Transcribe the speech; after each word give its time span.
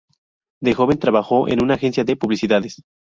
De 0.61 0.73
joven 0.73 0.97
trabajó 0.97 1.47
en 1.47 1.61
una 1.63 1.75
agencia 1.75 2.03
de 2.03 2.15
publicidades. 2.15 2.81